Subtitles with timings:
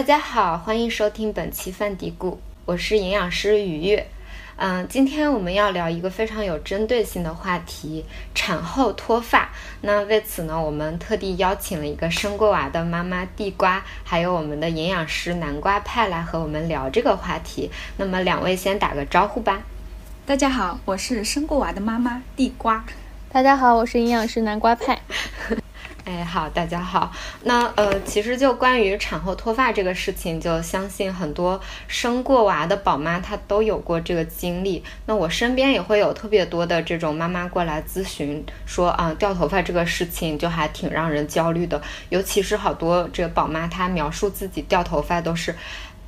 [0.00, 4.06] 大家好，欢迎收听本期饭嘀咕，我是营养师于悦。
[4.56, 9.50] 嗯，今天我们要聊一个非常有针对性的话题——产后脱发。
[9.82, 17.70] 那为此呢，我们特地邀请了一个生过娃的妈妈地瓜，还有我们的营养师南瓜派来和我们聊这个话题。
[17.98, 19.60] 那么两位先打个招呼吧。
[20.24, 22.82] 大家好，我是生过娃的妈妈地瓜。
[23.30, 24.98] 大家好，我是营养师南瓜派。
[26.04, 27.12] 哎，好，大家好。
[27.42, 34.82] 那呃，其实就关于产后脱发这个事情，就相信很多生过娃的宝妈她都有过这个经历。
[35.04, 41.80] 那我身边也会有特别多的这种妈妈过来咨询，说啊，掉头发这个事情就还挺让人焦虑的。
[42.08, 45.54] 尤其是好多这个宝妈她描述自己掉头发都是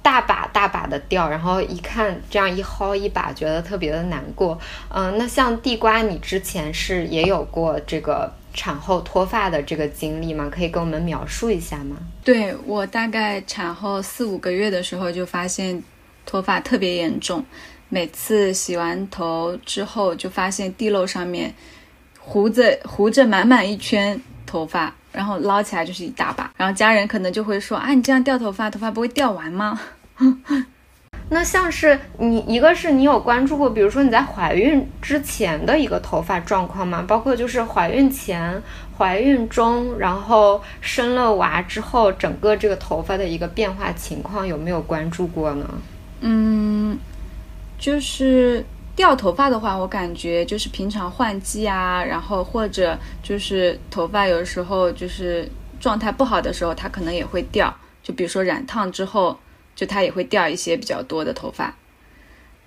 [0.01, 4.59] 大把大把的掉，然后一看这样一薅一把，觉得特别的难过。
[4.89, 8.33] 嗯，那像地瓜，你之前是也有过这个。
[8.55, 10.49] 产后脱发的这个经历吗？
[10.51, 11.97] 可以跟我们描述一下吗？
[12.23, 15.83] 对我大概产后四五个月的时候就发现
[16.27, 17.45] 脱发特别严重，
[17.89, 21.55] 每次洗完头之后就发现地漏上面
[22.19, 29.81] 糊着糊着满满一圈头发，然后捞起来就是一大把，然后家人可能就会说啊，你这样掉头发，头发不会掉完吗？
[31.35, 37.03] 那像是你，一个是你有关注过，比如说你在怀孕之前的一个头发状况吗？
[37.09, 38.63] 包括就是怀孕前、
[38.99, 45.67] 怀孕中，然后生了娃之后，整个这个头发的一个变化情况有没有关注过呢？
[46.21, 46.99] 嗯，
[47.79, 48.63] 就是
[48.95, 55.49] 掉头发的话，我感觉就是平常换季啊，然后或者就是头发有时候就是
[55.81, 59.35] 状态不好的时候，它可能也会掉，就比如说染烫之后。
[59.75, 61.75] 就它也会掉一些比较多的头发，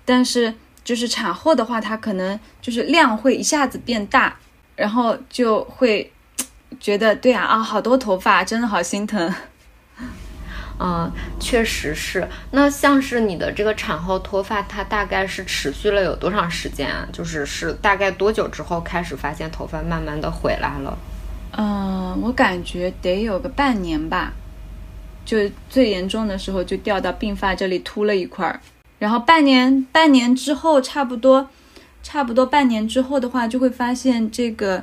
[0.04, 0.54] 但是
[0.84, 4.36] 就是产后的话，它可能就是量会一下子变大，
[4.74, 6.12] 然后就会
[6.78, 9.32] 觉得对啊啊，好多头发，真的好心疼。
[10.78, 12.28] 嗯， 确实是。
[12.50, 17.08] 那像是你的这个产后脱发，它大概是持续了有多长时间啊？
[17.12, 20.98] 就是是大概多久之后开始发现头发慢慢的回来了？
[21.56, 24.34] 嗯，我感觉得有个半年吧。
[25.26, 25.36] 就
[25.68, 28.60] 最严重的时候，就掉到鬓发这里秃了一块儿，
[29.00, 31.46] 然后半年半年之后，差不多
[32.02, 34.82] 差不多半年之后的话，就会发现这个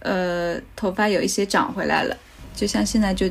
[0.00, 2.16] 呃头发有一些长回来了，
[2.56, 3.30] 就像现在就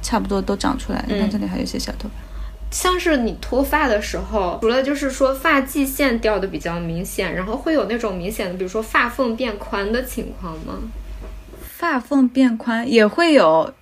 [0.00, 1.06] 差不多都长出来了。
[1.08, 2.14] 你看这里还有一些小头发，
[2.70, 10.78] 像是你脱发的时候，除了就是说发际线掉的比较明显，然后会有那种明显的，比如说发缝变宽的情况吗？
[11.76, 13.74] 发缝变宽也会有。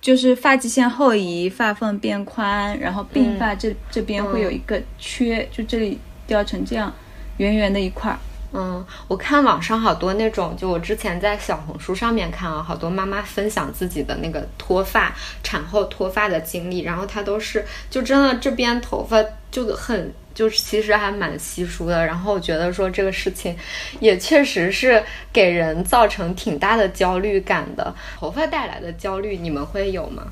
[0.00, 6.92] 就是发际线后移，发缝变宽，然后鬓发这这边会有一个缺，就这里掉成这样，
[7.36, 8.18] 圆圆的一块儿。
[8.52, 20.12] 嗯，我看网上好多那种，就我之前在小红书上面看啊，好多妈妈分享自己的那个脱发、产后脱发的经历，然后她都是就真的这边头发就很。
[20.38, 23.58] 就是其实还蛮稀疏的，然后我觉得说这个事情
[23.98, 27.92] 也确实是给人造成挺大的焦虑感的。
[28.16, 30.28] 头发带来的焦虑，你们会有吗？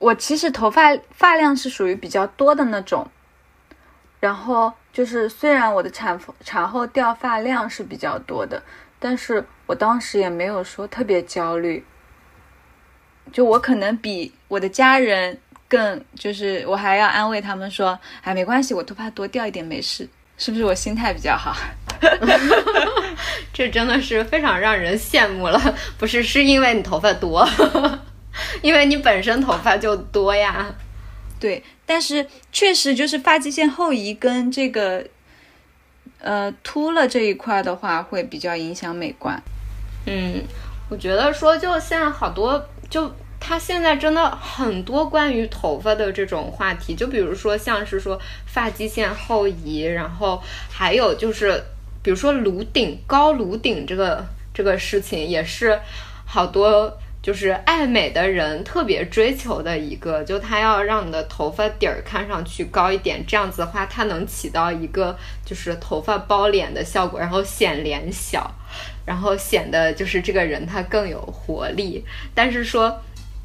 [0.00, 3.08] 我其实头发发量是属于比较多的那种，
[4.18, 8.60] 然后就是虽然我的产妇产后掉发量是比较多的，
[8.98, 11.84] 但是我当时也没有说特别焦虑，
[13.30, 15.38] 就我可能比我的家人。
[15.70, 21.56] 更就是我还要安慰他们说，哎，没关系，我头发多掉一点没事，是不是我心态比较好？
[23.54, 25.78] 这真的是非常让人羡慕了。
[25.96, 27.48] 不是，是因为你头发多，
[28.62, 30.74] 因为你本身头发就多呀。
[31.38, 35.06] 对，但是确实就是发际线后移跟这个
[36.18, 39.40] 呃秃了这一块的话，会比较影响美观。
[40.06, 40.42] 嗯，
[40.88, 43.14] 我觉得说就现在好多就。
[43.42, 50.40] 他现在真的很多关于头发的这种话题，就比如说像是说发际线后移，然后
[50.70, 51.60] 还有就是，
[52.02, 55.80] 比如说颅顶高颅顶这个这个事情，也是
[56.26, 68.54] 好多就是爱美的人特别追求的一个，就他要让你的头发底儿看上去高一点，这样子的话，它能起到一个就是头发包脸的效果，然后显脸小，
[69.06, 72.04] 然后显得就是这个人他更有活力，
[72.34, 73.00] 但是说。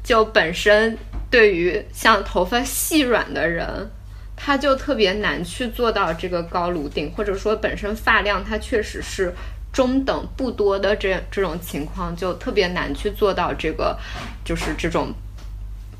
[0.06, 0.96] 就本身
[1.28, 3.90] 对于像头发细软的人，
[4.36, 9.34] 他就特别难去做到这个高颅顶，或者说本身发量它确实是
[9.72, 13.98] 中等不多的这这种情况，就特别难去做到这个
[14.44, 15.12] 就是这种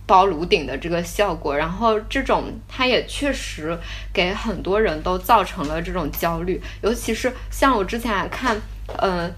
[0.06, 1.56] 包颅顶的这个效果。
[1.56, 3.76] 然后这种它也确实
[4.12, 8.56] 给很多人都造成了这种焦虑，尤其是像我之前看，
[8.99, 9.35] 嗯。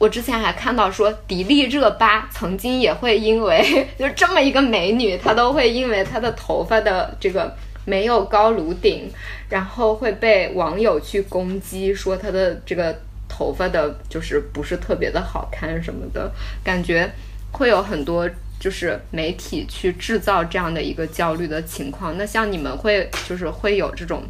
[0.00, 7.54] 我之前还看到说，迪丽热巴曾经也会因为就这么一个美女，她都会因为她的头发的这个
[7.84, 9.10] 没有高颅顶，
[9.50, 12.98] 然后会被网友去攻击，说她的这个
[13.28, 16.32] 头发的就是不是特别的好看什么的，
[16.64, 17.06] 感觉
[17.52, 18.26] 会有很多
[18.58, 22.16] 就是媒体去制造这样的一个焦虑的情况。
[22.16, 24.22] 那像你们会就是会有这种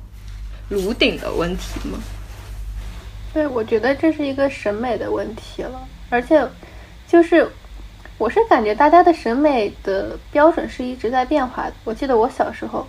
[0.71, 1.97] 颅顶的问题吗？
[3.33, 6.45] 对，我觉得这是一个审美的问题了，而且
[7.07, 7.49] 就是
[8.19, 11.73] 我是感觉大家的审美的标准是一直在变化的。
[11.85, 12.87] 我记得我小时候，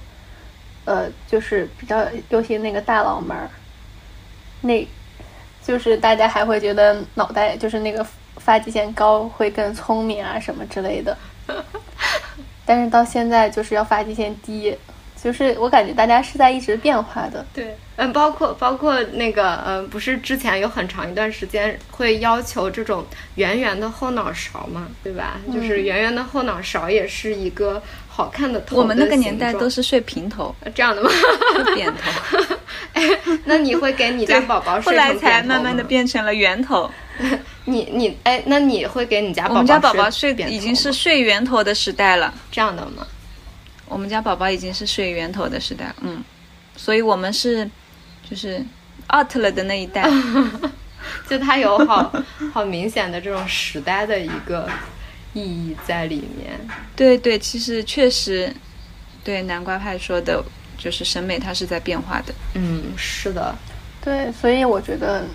[0.86, 3.48] 呃，就是比较流行那个大脑门儿，
[4.62, 4.88] 那
[5.64, 8.04] 就是大家还会觉得脑袋就是那个
[8.38, 11.16] 发际线高会更聪明啊什么之类的，
[12.66, 14.76] 但是到现在就是要发际线低。
[15.24, 25.40] 就是我感觉大家是在一直变化的，对，嗯，包括包括那个，嗯，不是之前有很长一段时间会要求这种圆圆的后脑勺嘛，对吧？
[25.54, 28.78] 就是圆圆的后脑勺也是一个好看的头。
[28.78, 31.10] 我们那个年代都是睡平头，这样的吗？
[31.76, 32.56] 扁头。
[32.94, 33.04] 哎，
[33.46, 36.90] 那你会给你家宝宝睡后来才慢慢的变成了圆头。
[37.66, 39.54] 你你哎，那你会给你家宝宝？
[39.54, 43.06] 我们家宝宝睡已经是睡圆头的时代了，这样的吗？
[43.92, 46.24] 我们家宝宝已经是睡源头的时代，嗯，
[46.78, 47.70] 所以我们是
[48.30, 48.64] 就是
[49.14, 50.10] out 了的那一代，
[51.30, 52.12] 就它有好
[52.54, 54.70] 好明显的这种时代的一个
[55.34, 56.58] 意义在里面。
[56.96, 58.54] 对对，其实确实，
[59.24, 60.42] 对南瓜派说的，
[60.78, 62.34] 就是审美它是在变化的。
[62.54, 63.54] 嗯，是的，
[64.02, 65.26] 对，所以我觉得。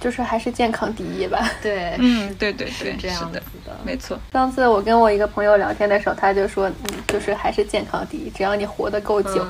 [0.00, 1.50] 就是还是健康第一吧。
[1.60, 3.42] 对，嗯，对对对，这样的，
[3.84, 4.18] 没错。
[4.32, 6.74] 上次我跟我一个朋友聊天的时候，他就说，嗯，
[7.08, 9.46] 就是还是健康第一，只要你活得够久，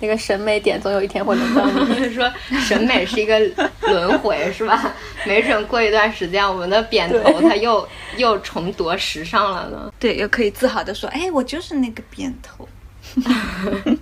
[0.00, 2.08] 那个审美点总有一天会轮到你。
[2.14, 2.30] 说
[2.60, 3.38] 审美是一个
[3.82, 4.92] 轮回，是吧？
[5.26, 7.86] 没准过一段时间，我们的扁头它又
[8.16, 9.92] 又重夺时尚了呢。
[9.98, 12.68] 对，又可以自豪的说，哎，我就是那个扁头。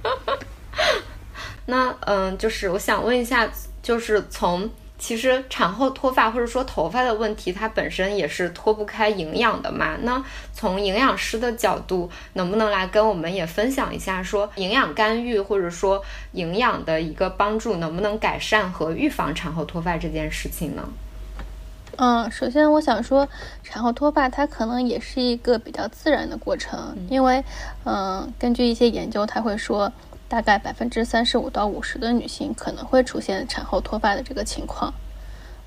[1.67, 3.49] 那嗯，就是我想问一下，
[3.83, 4.71] 就是从。
[4.97, 9.97] 其实产后脱发或者说头发的问题，它本身也是脱不开营养的嘛。
[10.03, 10.23] 那
[10.55, 16.03] 从营养师的角度，能不能来跟我们也分享一下，说营养干预或者说
[16.33, 20.89] 营养的一个帮助，能不能改善和预防产后脱发这件事情呢？
[21.97, 23.29] 嗯，首先我想说，
[23.63, 27.45] 产后脱发它可能也是一个比较自然的过程，因为
[27.85, 29.93] 嗯，根据一些研究，它会说。
[30.35, 34.93] 大概百分之三十五到五十的女性可能会出现产后脱发的这个情况。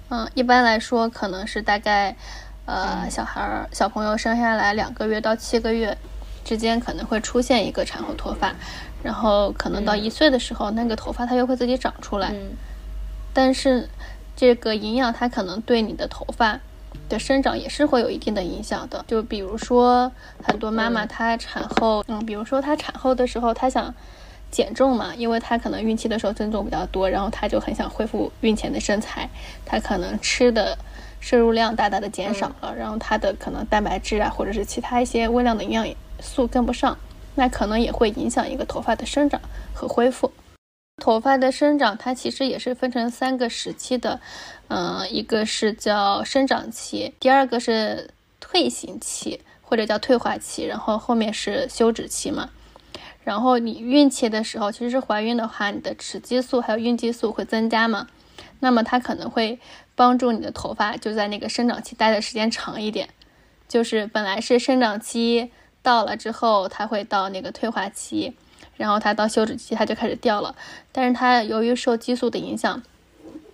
[0.10, 2.14] 嗯，一般来说可能是大概，
[2.66, 5.98] 呃，小孩儿小朋友生下来两个月到七个月
[6.44, 8.54] 之间可能会出现一个产后脱发，
[9.02, 12.32] 然后可能到一岁的时候那个头发它又会自己长出来。
[12.34, 12.50] 嗯。
[13.34, 13.88] 但是
[14.36, 16.60] 这个营养它可能对你的头发
[17.08, 19.06] 的生长也是会有一定的影响的。
[19.08, 20.12] 就比如说
[20.44, 23.96] 很多妈妈她产后，嗯，比如说她产后的时候她想。
[24.50, 29.30] 减重嘛，因为她可能孕期的时候增重比较多，然后她就很想恢复孕前的身材，
[29.66, 30.78] 她可能吃的
[31.20, 35.88] 摄入量大大的减少了，然后她的可能蛋白质啊，或者是其他一些微量的营养
[36.20, 36.98] 素跟不上，
[37.36, 39.42] 那可能也会影响一个头发的生长
[39.74, 40.32] 和恢复。
[41.04, 44.20] 头发的生长它其实也是分成三个时期的，
[44.70, 52.50] 嗯，一个是叫生长期，第二个是退行期或者叫退化期，然后后面是休止期嘛。
[53.28, 58.08] 然后你孕期的时候，其实是怀孕的话，你的雌激素还有孕激素会增加嘛？
[58.62, 59.60] 那么它可能会
[59.96, 63.10] 帮助你的头发就在那个生长期待的时间长一点。
[63.68, 68.34] 就是本来是生长期到了之后，它会到那个退化期，
[68.78, 70.56] 然后它到休止期，它就开始掉了。
[70.94, 72.82] 但是它由于受激素的影响，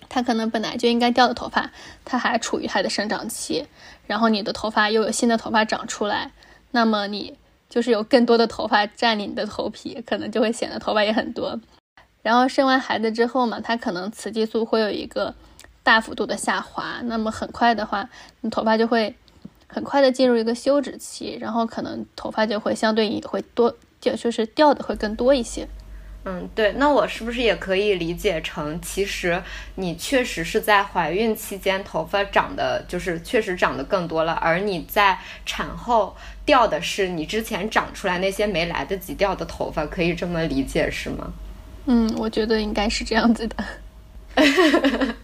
[0.07, 1.71] 它可能本来就应该掉的头发，
[2.05, 3.65] 它还处于它的生长期。
[4.05, 6.29] 然后你的头发又有新的头发长出来，
[6.69, 7.33] 那么你。
[7.73, 11.59] 就是有更多的头发占领你的头皮，可能就会显得头发也很多。
[12.21, 15.33] 然后生完孩子之后嘛，它可能雌激素会有一个
[15.81, 18.07] 大幅度的下滑，那么很快的话，
[18.41, 19.15] 你头发就会
[19.65, 25.67] 很快的进入一个休止期，然后可能头发就会相对会多，就就是掉的会更多一些。
[26.25, 29.43] 嗯，对，那我是不是也可以理解成，其实
[29.75, 36.15] 你确实是在怀孕期间头发长得，就是确实长得更多了，而你在产后
[36.45, 41.33] 掉的是你之前长出来那些没来得及掉的头发，可以这么理解是吗？
[41.87, 43.57] 嗯，我觉得应该是这样子的。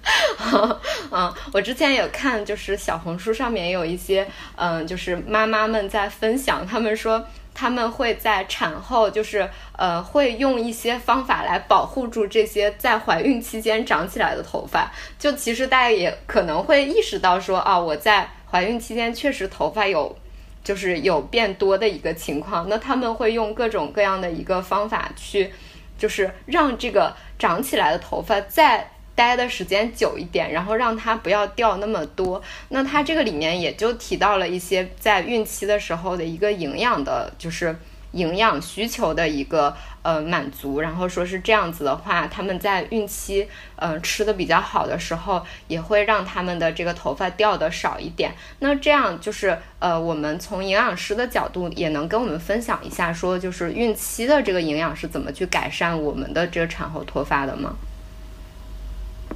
[1.12, 4.28] 嗯，我之前有看，就是小红书上面有一些，
[4.58, 7.26] 嗯，就是妈妈们在分享，他们说。
[7.60, 14.90] 他们会在产后就是呃会用一些方法来保护住这些在怀孕期间长起来的头发。
[15.18, 20.16] 就其实大家也可能会意识到说啊，我在怀孕期间确实头发有
[20.64, 22.70] 就是有变多的一个情况。
[22.70, 25.52] 那他们会用各种各样的一个方法去，
[25.98, 28.90] 就是让这个长起来的头发在。
[29.20, 32.42] 待的时间久一点，然后让它不要掉那么多。
[32.70, 37.76] 那它这个里面也就提到了一些在孕期的时候的一个营养的，就是
[38.14, 40.80] 营养需求的一个呃满足。
[40.80, 43.46] 然后说是这样子的话，他们在孕期
[43.76, 48.34] 嗯吃的比较好的时候，也会让他们的这个头发掉的少一点。
[48.60, 57.76] 那这样就是呃，我们从营养师的角度也能跟我们分享一下，说就是孕期的这个营养是怎么去改善我们的这个产后脱发的吗？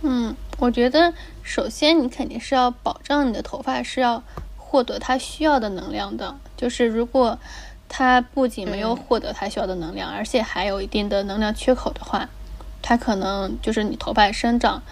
[0.06, 4.22] 嗯，我觉得首先你肯定是要保障你的头发是要
[4.58, 6.36] 获得它需要的能量的。
[6.58, 7.40] 就是如果
[7.88, 12.30] 它不仅没有获得它需要的能量，而且还有一定的能量缺口的话，
[12.82, 14.84] 它可能就是你头发生长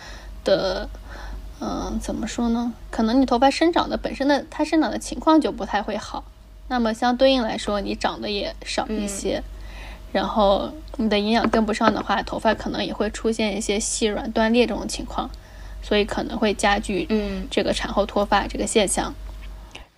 [0.46, 0.88] 的，
[1.60, 2.74] 嗯，怎么说呢？
[2.90, 6.24] 可能你头发生长的本身的它生长的情况就不太会好。
[6.70, 9.44] 那么相对应来说，你长得也少一些。
[10.12, 15.30] 然后你的营养跟不上的话，头发可能也会出现一些细软断裂这种情况，
[15.82, 19.14] 所以可能会加剧嗯这个产后脱发这个现象。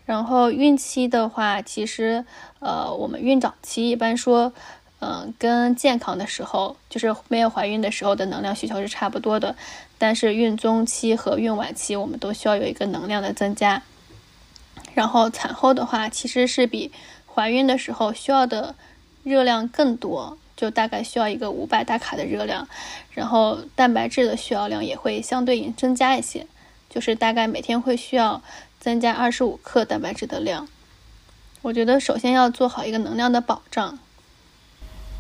[0.06, 2.24] 然后孕期的话，其实
[2.60, 4.54] 呃我们孕早期一般说，
[5.00, 9.56] 嗯跟健康的时候，就是没有怀孕的时候的能量需求是差不多的，
[9.98, 13.82] 但是孕中期和孕晚期我们都需要有一个能量的增加。
[14.94, 16.92] 然后产后的话，其实是比
[17.34, 18.76] 怀孕的时候需要的。
[19.24, 22.68] 热量更多，就大概需要一个五百大卡的热量，
[23.12, 26.46] 然后蛋白质的需要量也会相对应增加一些，
[26.90, 28.42] 就是大概每天会需要
[28.80, 30.68] 增加二十五克蛋白质的量。
[31.62, 33.98] 我觉得首先要做好一个能量的保障。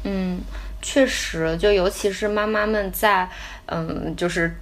[0.03, 0.41] 嗯，
[0.81, 3.29] 确实，就尤其是妈妈们在，
[3.67, 4.55] 嗯，就是。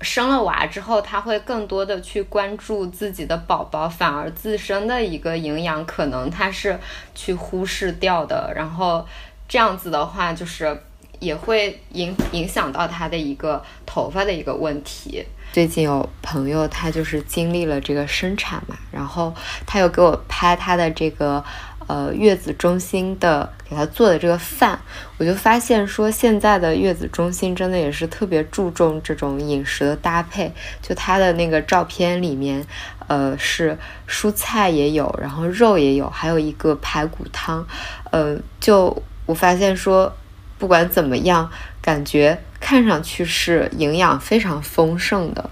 [0.00, 6.78] 生了娃之后，他会更多的去关注自己的宝宝，反而自身的一个营养可能他是
[7.14, 8.52] 去忽视掉的。
[8.54, 9.06] 然后
[9.48, 10.82] 这样子的话，就是
[11.18, 15.24] 也会影影响到他的一个头发的一个问题。
[15.52, 19.34] 最近有朋友他就是经历了这个生产嘛，然后
[19.66, 21.44] 他又给我拍他的这个。
[21.88, 24.78] 呃，月子中心的给他做的这个饭，
[25.16, 30.52] 我就发现说，现在的月子中心真的也是特别注重这种饮食的搭配。
[30.82, 32.62] 就他的那个照片里面，
[33.06, 33.76] 呃，是
[34.06, 37.66] 蔬菜也有，然后肉也有，还有一个排骨汤。
[38.10, 40.14] 呃，就我发现说，
[40.58, 45.48] 不管怎么样，感觉看上去是营养非常丰盛的。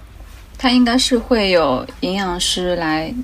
[0.58, 3.14] 他应该是会有营养师来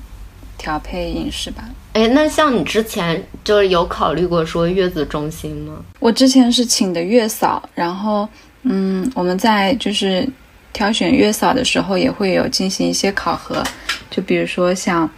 [0.62, 1.64] 调配饮食吧。
[1.94, 5.84] 哎，那像你之前就是有考虑过说月子中心吗？
[5.98, 8.28] 我之前是请的月嫂，然后
[8.62, 10.26] 嗯，我们在就是
[10.72, 13.60] 挑选月嫂的时候也会有进行一些考核，
[14.08, 15.10] 就比如说像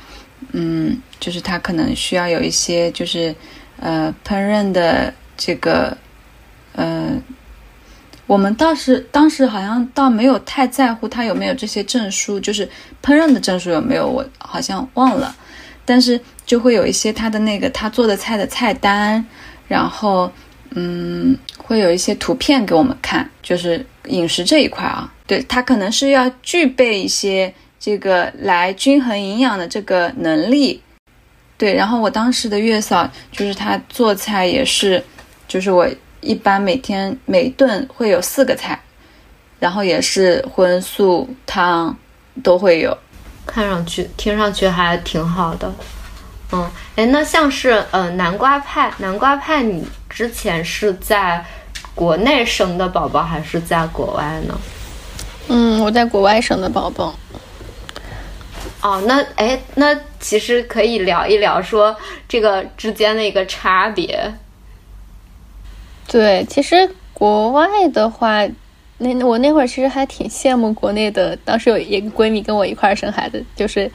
[0.53, 3.35] 嗯，就是他可能需要有一些就是
[3.79, 5.95] 呃烹饪的这个
[6.73, 7.13] 呃，
[8.27, 12.67] 我们倒是当时好像倒没有太在乎他有没有这些证书，就是
[13.03, 15.35] 烹饪的证书有没有，我好像忘了。
[15.85, 19.23] 但是就会有一些他的那个他做的菜的菜单，
[19.69, 20.33] 然后
[20.71, 30.81] 嗯，会有一些图片给我们看，就是饮食这一块啊，对他可能是要具备一些这个来均衡营养的这个能力，
[31.59, 31.75] 对。
[31.75, 35.05] 然后我当时的月嫂就是他做菜也是，
[35.47, 35.87] 就是我
[36.25, 38.81] 一般每天每顿会有四个菜，
[39.61, 41.97] 然后也是荤素汤
[42.43, 42.97] 都会有。
[43.47, 45.71] 看上去、听上去还挺好的，
[46.53, 46.67] 嗯，
[46.97, 51.45] 哎，那像是呃南瓜派，南瓜派，你之前是在
[51.95, 54.59] 国内生的宝宝还是在国外呢？
[55.49, 57.15] 嗯，我在国外生的宝宝。
[58.81, 61.95] 哦，那哎，那其实可以聊一聊说
[62.27, 64.35] 这个之间的一个差别。
[66.09, 68.47] 对，其实国外的话。
[68.97, 73.91] 那我那会儿其实还挺羡慕国内的，当时有一个闺蜜跟我一块儿生孩子，就是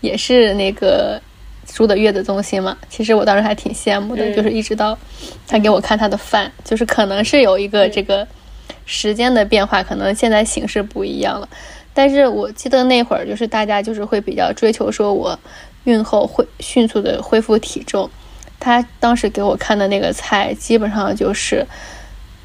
[0.00, 1.20] 也是那个
[1.66, 2.78] 住的月子中心嘛。
[2.88, 4.96] 其实我当时还挺羡慕的，就是一直到
[5.48, 8.26] 她给我看她的饭，就是可能是有一个这个
[8.86, 11.48] 时间的变化，可能现在形式不一样了。
[11.92, 15.36] 但是我记得那会儿就是大家就是会比较追求说我
[15.82, 18.08] 孕后会迅速的恢复体重。
[18.64, 21.66] 她当时给我看的那个菜，基本上就是。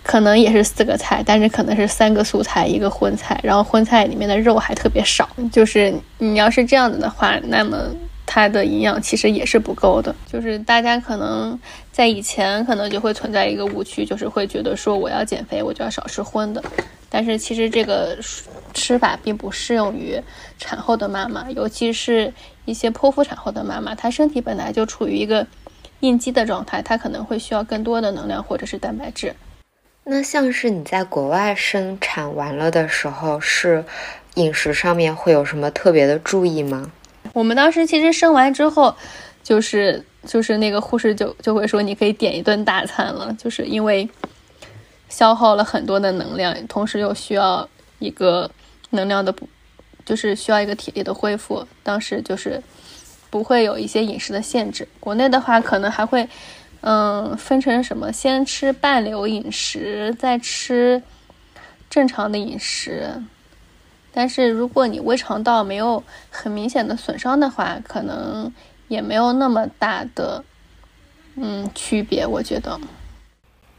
[0.02, 5.30] 可能也是四个菜，但是可能是三个素菜一个荤菜，然后荤菜里面的肉还特别少。
[5.52, 7.78] 就是你要是这样子的话，那么
[8.26, 10.16] 它的营养其实也是不够的。
[10.26, 11.60] 就是大家可能
[11.92, 16.64] 在以前可能就会存在一个误区，就是会觉得说我要减肥，我就要少吃荤的。
[17.12, 18.18] 但是其实这个
[18.74, 20.20] 吃法并不适用于
[20.58, 22.34] 产后的妈妈，尤其是
[22.66, 25.46] 一些剖腹产后的妈妈，她身体本来就处于一个
[26.02, 29.34] 应激的状态，它可能会需要更多的能量或者是蛋白质。
[30.06, 33.84] 那像是你在国外生产完了的时候，是
[34.36, 36.92] 饮食上面会有什么特别的注意吗？
[37.34, 38.96] 我们当时其实生完之后，
[39.44, 44.10] 就是就是那个护士就就会说你可以点一顿大餐了，就是因为
[45.10, 47.68] 消耗了很多的能量，同时又需要
[48.00, 48.50] 一个
[48.92, 49.48] 能量的补，
[50.06, 51.68] 就是需要一个体力的恢复。
[51.84, 52.60] 当时就是
[53.30, 56.28] 不会有一些饮食的限制，国内的话可能还会。
[56.82, 58.10] 嗯，分成什么？
[58.10, 61.04] 先吃半流饮食，再吃
[61.90, 63.22] 正常的饮食。
[64.14, 68.50] 但是如果你胃肠道没有很明显的损伤的话，可能
[68.88, 70.42] 也没有那么大的
[71.36, 72.26] 嗯区别。
[72.26, 72.80] 我觉得，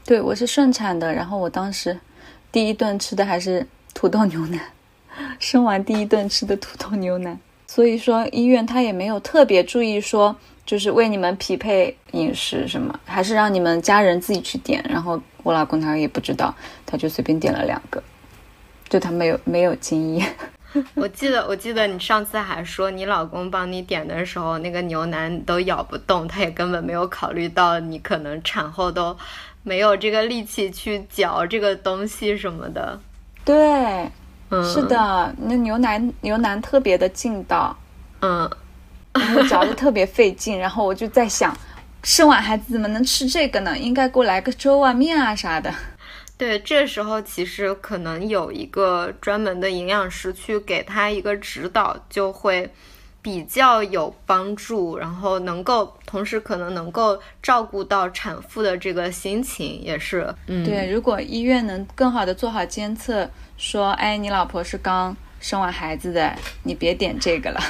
[0.05, 1.99] 对我是顺产的，然后我当时
[2.53, 4.61] 第一顿吃的还是土豆牛奶，
[5.41, 7.39] 生完第一顿吃的土豆牛奶。
[7.71, 10.35] 所以说医院他也没有特别注意说。
[10.67, 14.85] 就是为你们匹配饮食什么，还是让你们家人自己去点。
[14.89, 16.55] 然后我老公他也不知道，
[16.87, 18.01] 他就随便点了两个，
[18.89, 20.33] 就他没有没有经验。
[20.95, 29.17] 我记得我记得你上次还说你老公帮你点的时候，那个牛腩都咬不动，他也根本没有考虑到你可能产后都
[29.65, 33.01] 没有这个力气去嚼这个东西什么的。
[33.45, 34.09] 对，
[34.51, 37.77] 是的，那牛腩牛腩特别的劲道。
[38.21, 38.51] 嗯。
[39.13, 41.53] 然后嚼的特别费劲，然后我就在想，
[42.05, 43.77] 生完孩子怎么能吃这个呢？
[43.77, 45.75] 应该给我来个粥啊、面啊啥的。
[46.39, 52.71] 对，这时候其实可能有一个专门的营养师去给他一个指导，就会
[53.21, 60.33] 比较有帮助，然后能够同时可能能够照顾到产妇的这个心情，也是。
[60.47, 63.29] 嗯，对，如果医院能更好的做好监测，
[63.61, 67.61] 说，哎，你老婆是刚生完孩子的，你别点这个了。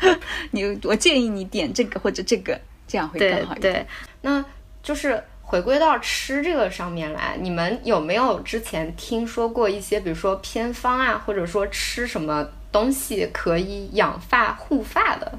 [0.50, 3.74] 你我建议你点这个或者这个，这样会更好一点。
[3.74, 3.86] 对，
[4.22, 4.42] 那
[4.82, 15.38] 就是回归到吃这个上面来，你们有没有之前听说过一些，比如说偏方啊，或者说吃什么东西可以养发护发的？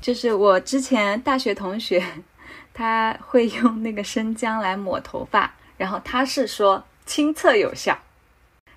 [0.00, 2.00] 就是我之前大学同学，
[2.72, 7.98] 他会用那个生姜来抹头发，然后他是说亲测有效。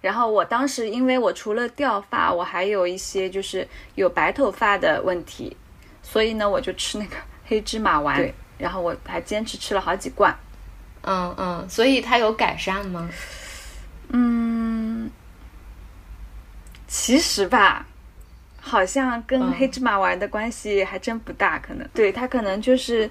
[0.02, 5.56] 然后我当时，因为我除了掉发，我还有一些就是有白头发的问题，
[6.02, 8.16] 所以呢，我就吃那个 黑芝麻丸。
[8.16, 10.34] 对，然后我还坚持吃了好几罐。
[11.02, 13.10] 嗯嗯，所以它有改善吗？
[14.10, 15.10] 嗯，
[16.88, 17.86] 其实吧，
[18.62, 21.88] 好像跟黑芝麻丸的关系还真不大，可能。
[21.94, 23.10] 对，它可能就是，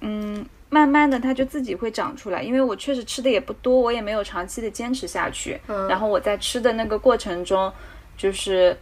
[0.00, 0.46] 嗯。
[0.70, 2.40] 慢慢的，它就自己会长出来。
[2.40, 5.60] 因为我确实吃的也不多，我也没有长期的坚持下去。
[5.66, 5.88] 嗯。
[5.88, 7.70] 然后我在吃的那个过程中，
[8.16, 8.78] 就是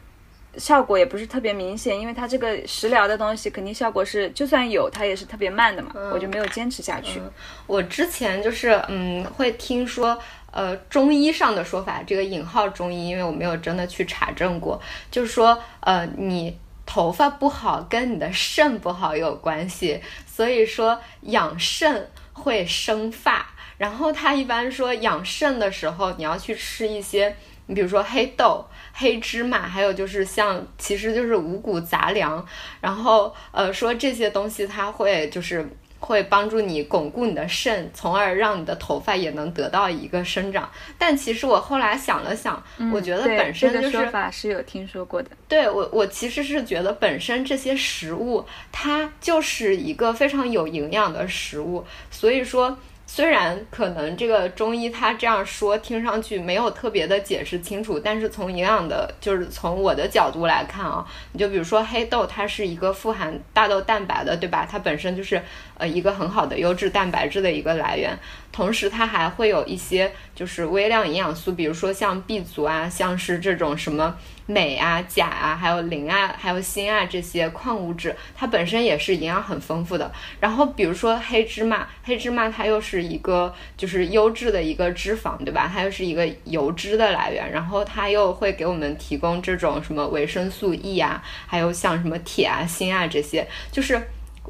[0.57, 5.93] 效果也不是特别明显，因为它这个食疗的东西肯定效果是，就算有，它也是特别慢的嘛。
[5.95, 6.11] 嗯。
[6.11, 7.21] 我就没有坚持下去。
[7.67, 10.19] 我之前就是嗯，会听说
[10.53, 16.57] 呃中医上的说法，这个引号中医，因为我没有真的去查证过，就是说呃你。
[16.91, 23.47] 头发不好跟你的肾不好有关系，所以说养肾会生发。
[23.77, 32.43] 然后他一般说养肾的时候，你要去吃一些，你比如说黑豆、黑芝麻，还有就是像，其实就是五谷杂粮。
[32.81, 35.69] 然后呃说这些东西它会就是。
[36.01, 40.71] 会帮助你巩固你的肾，从而让你的头发也能得到一个生长。
[40.97, 45.31] 但其实我后来想了想，我觉得本身这个说法是有听说过的。
[45.49, 52.79] 对我，我其实是觉得本身这些食物它就是一个非常有营养的食物，所以说。
[53.11, 64.69] 虽然可能这个中医他这样说听上去没有特别的解释清楚，但是从营养的，就是从我的角度来看啊，你就比如说黑豆，它是一个富含大豆蛋白的，对吧？
[64.71, 65.43] 它本身就是
[65.79, 68.17] 呃一个很好的优质蛋白质的一个来源，
[68.53, 74.17] 同时它还会有一些就是微量营养素，比如说像 B 族啊，像是这种什么。
[74.49, 80.11] 镁啊、钾啊，还有磷啊、还有锌啊这些矿物质，它本身也是营养很丰富的。
[80.41, 85.71] 然后比如说黑芝麻，黑芝麻它又是一个就是优质的一个脂肪，对吧？
[85.73, 94.01] 它又是一个油脂的来源，然后它又会给我们提供这种什么维生素 E 啊，还有像什么铁啊、锌啊这些，就是。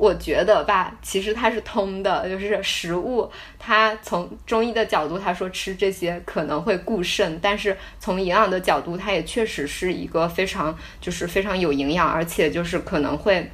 [0.01, 13.51] 我觉得吧，其实它是通的，就是食物，它从中医的角度，他说吃这些可能会固肾，但是从营养的角度，它也确实是一个非常就是非常有营养，而且就是可能会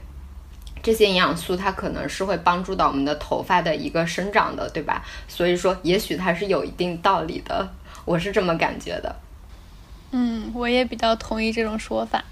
[0.83, 5.03] 这些营养素它可能是会帮助到我们的头发的一个生长的，对吧？
[5.27, 7.67] 所以说，也许它是有一定道理的，
[8.05, 9.17] 我是这么感觉的。
[10.11, 12.23] 嗯，我也比较同意这种说法。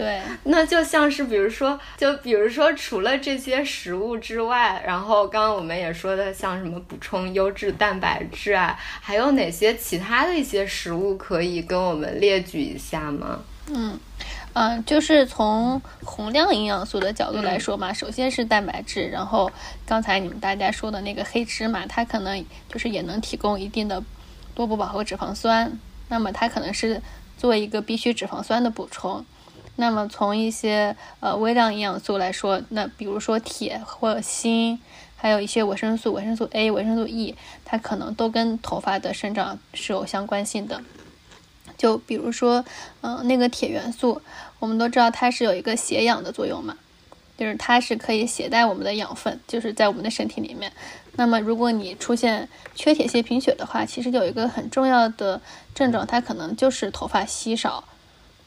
[0.00, 13.40] 对，那就像是比如说，就比如说，除了这些食物之外，然后刚刚我们也说的，像什么补充优质蛋白质啊，还有哪些其他的一些食物可以跟我们列举一下吗？
[13.68, 14.00] 嗯
[14.54, 19.52] 嗯，就是从宏量营养素的角度来说嘛，首先是蛋白质，然后
[19.86, 24.02] 刚才你们大家说的那个黑芝麻，它可能就是也能提供一定的
[24.54, 27.00] 多不饱和脂肪酸，那么它可能是
[27.36, 29.24] 做一个必需脂肪酸的补充。
[29.80, 34.78] 那么从一些呃微量营养素来说，那比如说铁或锌，
[35.16, 40.82] 还有一些维生素，维生素 A、维生素 E，它可能都跟头发的生长是有相关性的。
[41.78, 42.62] 就比如说，
[43.00, 44.20] 嗯，那个铁元素，
[44.58, 46.76] 我们都知道它是有一个携氧的作用嘛，
[47.38, 50.70] 就是它是可以携带我们的养分，就是在我们的身体里面。
[51.12, 55.40] 那么如果你出现缺铁性贫血的话，其实有一个很重要的
[55.74, 57.84] 症状，它可能就是头发稀少。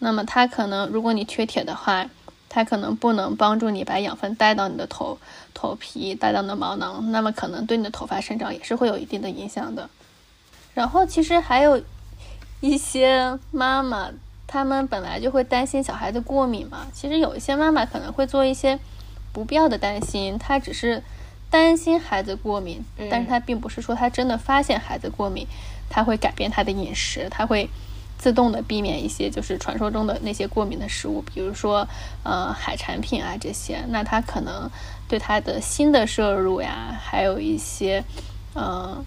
[0.04, 2.10] 那么它可能，如果你缺铁的话，
[2.50, 5.18] 它可能不能帮助你把养分带到你的头
[5.54, 9.89] 头皮，带到你的毛囊，那么可能对你的头发生长也是会有一定的影响的。
[10.74, 11.82] 然后其实还有
[12.60, 14.10] 一些妈妈，
[14.46, 16.86] 她们本来就会担心小孩子过敏嘛。
[16.94, 18.78] 其实有一些妈妈可能会做一些
[19.32, 21.02] 不必要的担心，她只是
[21.50, 25.48] 担心孩子过敏，但是她并不是说她真的发现孩子过敏，
[25.89, 27.70] 她会改变她的饮食，她会。
[28.24, 31.86] 自动的避免一些就是传说中的那些过敏的食物，比如说
[32.24, 34.72] 呃海产品啊这些，那它可能
[35.10, 38.02] 对它的锌的摄入呀，还有一些
[38.56, 39.04] 嗯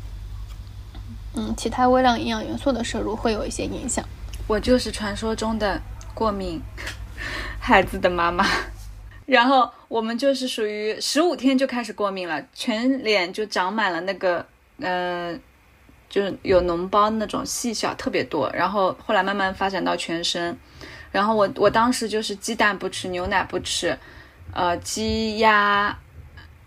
[1.35, 4.05] 嗯其他微量营养元素的摄入会有一些影响。
[4.47, 5.81] 我就是传说中的
[6.13, 6.61] 过敏
[7.59, 8.45] 孩子的妈妈，
[9.25, 14.45] 然后我们就是属于十五天就开始过敏了，全脸就长满了那个
[14.81, 15.35] 呃。
[16.09, 20.57] 就是有脓包那种细小特别多，然后后来慢慢发展到全身，
[21.11, 23.99] 然后我我当时就是鸡蛋不吃，牛奶不吃，
[24.55, 25.99] 呃鸡鸭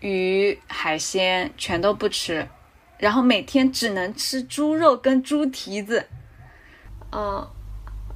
[0.00, 2.46] 鱼海鲜全都不吃，
[2.98, 6.06] 然后每天只能吃猪肉跟猪蹄子。
[7.12, 7.48] 嗯，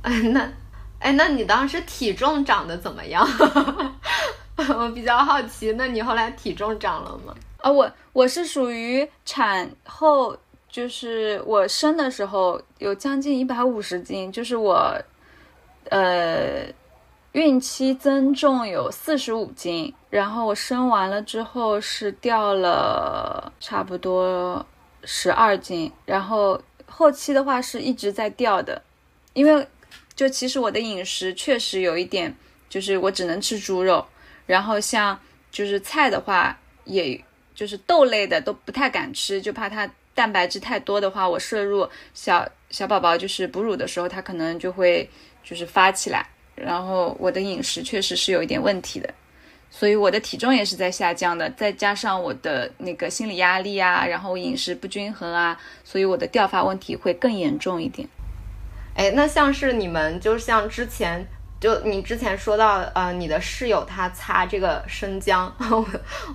[0.03, 0.53] 哎那
[1.01, 3.27] 哎那你当时体重长得怎么样？
[4.57, 7.35] 我比较好奇，那你后来体重长了吗？
[7.61, 10.37] 啊我我是属于产后。
[10.75, 14.93] 就是我生的时候有将近一百五十斤，就是我，
[15.89, 16.67] 呃，
[17.31, 24.67] 孕期增重有四十五斤，然后我生完了之后是掉了差不多
[25.05, 28.83] 十二斤，然后后期的话是一直在掉的，
[29.33, 29.69] 因为
[30.17, 32.35] 就其实我的饮食确实有一点，
[32.69, 34.05] 就是我只能吃猪肉，
[34.45, 35.17] 然后像
[35.53, 39.89] 就是菜的话，也就是豆类的都不太敢吃，就怕它。
[40.15, 45.09] 蛋白质太多的话，我摄入小小宝宝就是哺乳的时候，他可能就会
[45.43, 46.27] 就是发起来。
[46.55, 49.13] 然后我的饮食确实是有一点问题的，
[49.71, 51.51] 所以我的体重也是在下降的。
[51.51, 58.09] 再加上我的那个心理压力啊，然后饮食不均衡啊，所以我的掉发问题会更严重一点。
[58.95, 61.27] 哎，那像是你们，就像之前。
[61.65, 65.87] 就你之前说到，呃，你的室友他擦这个生姜， 我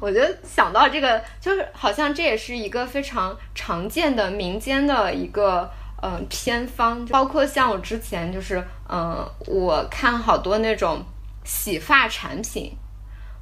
[0.01, 5.69] 我就想到这个，就是好像这也是一个非常常见的民间的一个，
[6.01, 7.05] 嗯，偏方。
[7.05, 11.05] 包括像我之前就是，嗯，我看好多那种
[11.43, 12.75] 洗发产品、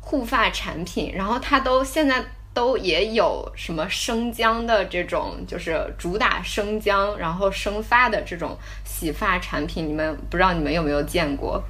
[0.01, 2.21] 护发产品，然后它都现在
[2.53, 11.63] 都也有什么生姜的这种，就是主打生姜，然后生发的这种洗发产品，你们不知道你们有没有见过？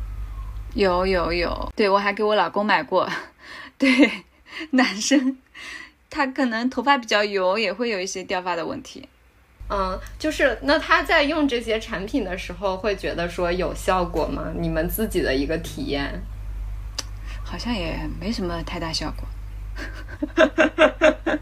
[0.73, 3.10] 有有有，对我还给我老公买过。
[3.77, 3.89] 对，
[4.71, 5.38] 男生
[6.10, 9.08] 他可能头发比较油，也会有一些掉发的问题。
[9.69, 14.51] 嗯，就是那他在用这些产品的时候，会觉得说有效果吗？
[14.58, 16.21] 你们自己的一个体验，
[17.43, 19.27] 好像也没什么太大效果，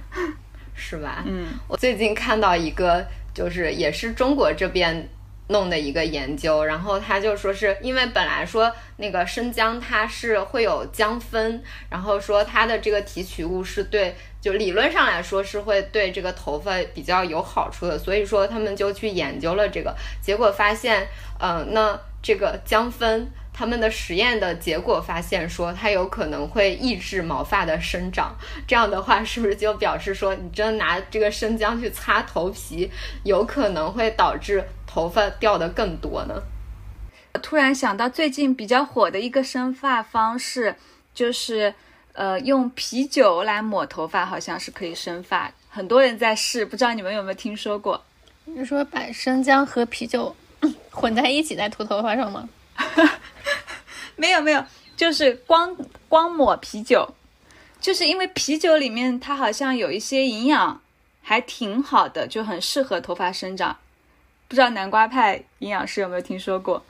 [0.73, 1.23] 是吧？
[1.27, 5.07] 嗯，我最近看到一个，就是也是中国这边。
[5.47, 21.07] 弄的一个研究，然后他就说是因为本来说那个生姜它是会有姜酚，然后说它的这个提取物是对，就理论上来说是会对这个头发比较有好处的，所以说他们就去研究了这个，结果发现，
[21.39, 28.35] 嗯，那这个姜酚他们的实验的结果发现说它有可能会抑制毛发的生长，
[28.67, 32.89] 这样的话是不是就表示说你真拿这个生姜去擦头皮，
[33.23, 34.63] 有可能会导致？
[34.95, 36.41] 头发掉的更多呢。
[37.43, 40.77] 突然想到最近比较火的一个生发方式，
[41.13, 41.75] 就是
[42.13, 48.01] 呃，用啤酒来抹头发好像是可以生发，很多人在试，不知道你们有没有听说过？
[48.45, 50.33] 你说把生姜和啤酒
[50.91, 52.47] 混在一起再涂头发上吗？
[54.15, 54.63] 没有没有，
[54.95, 55.75] 就是光
[56.07, 57.13] 光抹啤酒，
[57.81, 60.81] 就是因为啤酒里面它好像有一些营养
[61.21, 63.75] 还挺好的，就很适合头发生长。
[64.47, 66.83] 不知道南瓜派营养师有没有听说过？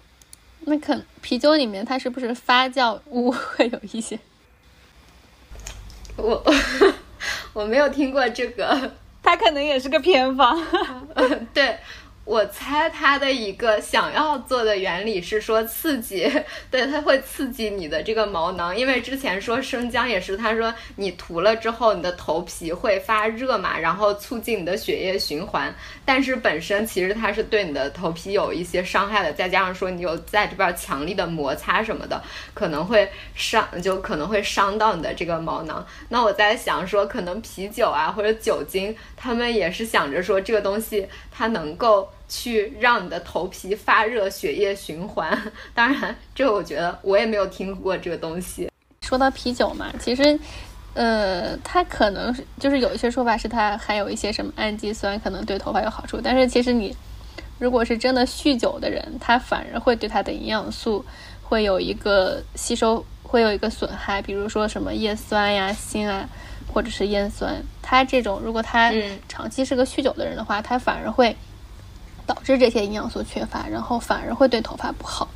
[0.68, 4.18] 那可啤酒里面它是不是发酵物会有一些？
[6.18, 6.44] 我
[7.54, 8.92] 我没有听过这个，
[9.22, 10.60] 它可能也是个偏方。
[11.54, 11.78] 对。
[12.26, 16.28] 我猜它的一个想要做的原理是说刺激，
[16.72, 32.20] 对，它会刺激你的这个毛囊，因为之前说生姜也是，他说你涂了之后你的头皮会发热嘛，然后促进你的血液循环，但是本身其实它是对你的头皮有一些伤害的，再加上说你有在这边强力的摩擦什么的，
[32.56, 35.86] 可能会伤，就可能会伤到你的这个毛囊。
[36.10, 42.10] 那我在想说，可能啤酒啊或者酒精，他们也是想着说这个东西它能够。
[42.28, 45.40] 去让你的头皮发热，血液循环。
[45.74, 48.70] 当然，这个我觉得我也没有听过这个东西。
[49.02, 50.40] 说到啤酒嘛，其实，
[50.96, 56.20] 呃，它可能是就是有一些说法是它含有一些什么氨基酸，可能对头发有好处。
[56.24, 56.96] 但是其实你
[57.60, 61.06] 如果是真的酗酒的人，他反而会对它的营养素
[61.44, 64.22] 会有一个吸收，会有一个损害。
[64.22, 66.28] 比如说什么叶酸呀、锌啊，
[66.74, 68.92] 或者是烟酸，它这种如果他
[69.30, 71.36] 长期是个酗酒的人的话，他反而会。
[72.26, 75.30] 导致这些营养素缺乏，然后反而会对头发不好，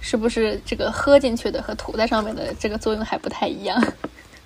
[0.00, 0.60] 是不是？
[0.64, 3.82] 这个喝进去的和涂在上面的这个作用还不太一样。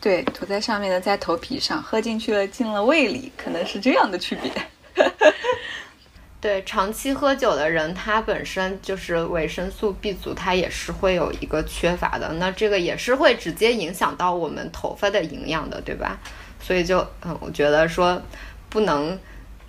[0.00, 4.52] 对，涂在上面的在头皮上，喝进去了进了胃里，可能是这样的区别。
[6.40, 12.30] 对，长期喝酒的人，他本身就是维生素 B 族，他也是会有一个缺乏的。
[12.34, 16.18] 那这个也是会直接影响到我们头发的营养的，对吧？
[16.60, 18.20] 所以就嗯，我觉得说
[18.68, 19.18] 不能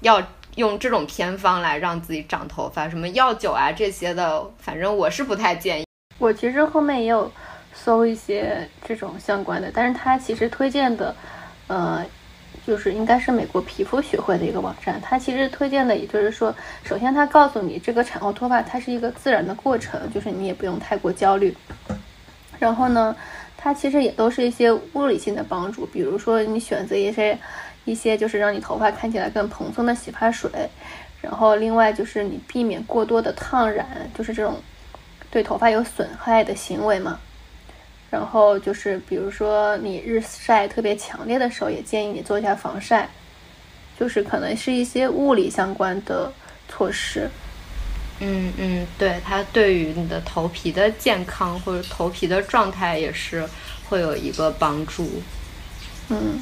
[0.01, 0.21] 要。
[0.55, 5.85] 用这种偏方来让自己长头发，什么药酒啊这些的，反正我是不太建议。
[6.17, 7.29] 我其实后面也有
[7.73, 11.13] 搜一些这种相关的，但是他其实推荐的，
[11.67, 12.05] 呃，
[12.65, 14.99] 就是应该是美国皮肤学会的一个网站。
[15.01, 21.53] 他其实推荐的，也就是说，首先他告诉你这个产后脱发它是一个自然的过程，就是你也不用太过焦虑。
[22.57, 23.13] 然后呢，
[23.57, 27.37] 它其实也都是一些物理性的帮助，比如说你选择一些。
[27.85, 30.49] 一些就是让你头发看起来更蓬松的洗发水，
[31.21, 34.59] 然后另外就是你避免过多的烫染，就是这种
[35.31, 37.19] 对头发有损害的行为嘛。
[38.11, 43.09] 然后就是比如说你日晒特别强烈的时候，也建议你做一下防晒，
[43.99, 46.31] 就是可能是一些物理相关的
[46.67, 47.29] 措施。
[48.19, 53.45] 嗯嗯，对，它对于你的头皮的健康或者头皮的状态也是
[53.89, 55.21] 会有一个帮助。
[56.09, 56.39] 嗯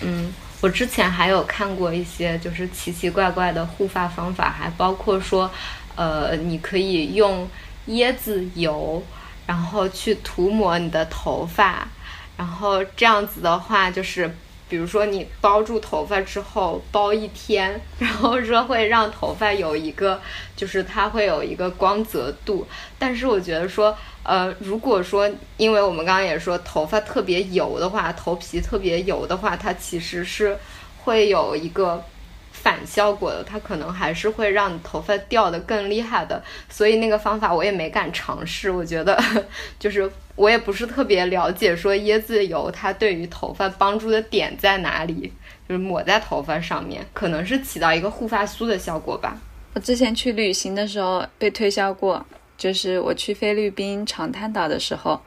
[0.00, 0.32] 嗯。
[0.60, 5.50] 我之前还有看过一些就是奇奇怪怪的护发方法，还包括说，
[5.96, 7.48] 呃，你可以用
[7.88, 9.02] 椰子油，
[9.46, 11.88] 然后去涂抹你的头发，
[12.36, 14.36] 然后这样子的话，就是
[14.70, 20.18] 比如说你包住头发之后包一天，然后说会让头发有一个，
[20.56, 22.66] 就是它会有一个光泽度，
[22.98, 23.94] 但是我觉得说。
[24.22, 30.54] 呃，如果说，因为我们刚刚也说头发特别油的话，头皮特别油的话，它其实是
[31.02, 32.04] 会有一个
[32.52, 36.42] 反效果的，它可能还是会让你头发掉的更厉害的。
[36.68, 39.18] 所以那个方法我也没敢尝试，我觉得
[39.78, 45.32] 就是我也不是特别了解，说椰子油它对于头发帮助的点在哪里，
[45.68, 49.38] 就是抹在头发上面，可能是起到一个护发素的效果吧。
[49.74, 52.24] 我之前去旅行的时候被推销过。
[52.58, 55.18] 就是我去菲律宾长滩岛的时候，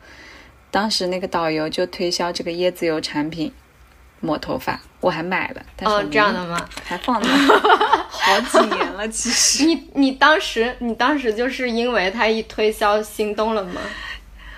[0.69, 3.51] 当时那个导游就推销这个椰子油产品
[4.23, 5.61] 抹头发，我还买了。
[5.81, 6.57] 哦，这样的吗？
[6.83, 7.27] 还放了
[8.07, 9.07] 好几年了。
[9.09, 13.81] 其实你你当时你当时就是因为他一推销心动了吗？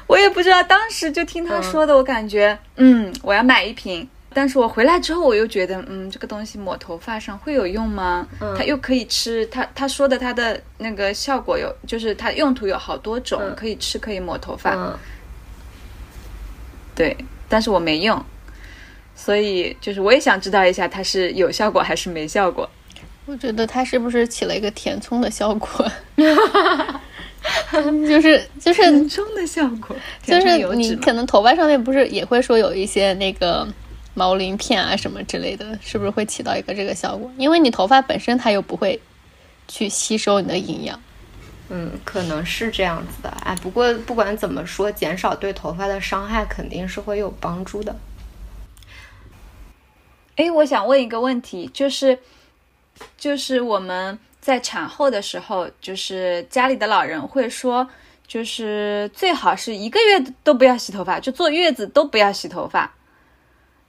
[0.05, 4.07] 我也不知道，当时就听他说的，我感觉嗯，我要买一瓶。
[4.37, 8.27] 但是我回来之后，我又觉得，嗯，这个东西抹头发上会有用吗？
[8.57, 14.99] 它又可以吃，他他说的他的那个效果有，就是它用途有好多种，可以吃，可以抹头发。
[16.93, 17.15] 对，
[17.47, 18.23] 但是我没用，
[19.15, 22.69] 所以就是我也想知道一下，它是有效果还是没效果。
[23.25, 25.91] 我觉得它是不是起了一个填充的效果？
[28.07, 33.67] 就是就是填充的效果，就是你可能头发上面不是也会说有一些那个。
[34.17, 37.29] 毛鳞片啊什么之类的，是不是会起到一个这个效果？
[37.37, 38.97] 因为你头发本身它又不会
[39.67, 40.97] 去吸收你的营养。
[41.67, 43.29] 嗯，可能是这样子的。
[43.43, 47.93] 哎，不过不管怎么说，减少对头发的伤害肯定是会有帮助的。
[50.35, 52.19] 哎，我想问一个问题，就是，
[53.17, 57.89] 就是我们在产后的时候，就是家里的老人会说，
[58.27, 62.93] 就是最好是一个月都不要洗头发，就坐月子都不要洗头发。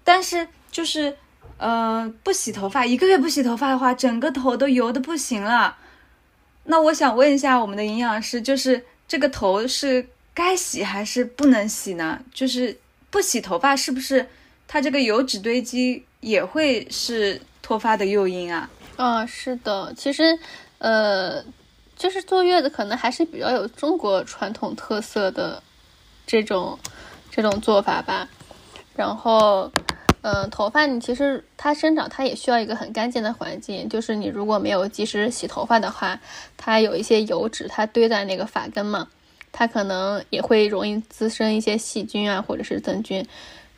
[0.05, 1.17] 但是就是，
[1.59, 5.77] 呃，不洗头发，一个月不洗头发的话，整个头都油的不行了。
[6.65, 12.21] 那我想问一下我们的营养师，就是这个头是该洗还是不能洗呢？
[12.33, 12.79] 就是
[13.11, 14.29] 不洗头发是不是
[14.67, 18.71] 它这个油脂堆积也会是脱发的诱因啊？
[18.97, 20.39] 啊，是的，其实，
[20.79, 21.43] 呃，
[21.97, 25.63] 就是坐月子可能还是比较有中国传统特色的
[26.27, 26.79] 这种
[27.31, 28.29] 这种做法吧，
[28.95, 29.71] 然后。
[30.23, 33.89] 嗯，头发你其实它生长，它也需要一个很干净的环境。
[33.89, 36.19] 就是你如果没有及时洗头发的话，
[36.57, 39.07] 它有一些油脂，它堆在那个发根嘛，
[39.53, 43.25] 它可能也会容易滋生一些细菌啊，或者是真菌，